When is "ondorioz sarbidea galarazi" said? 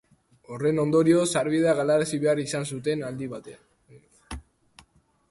0.83-2.19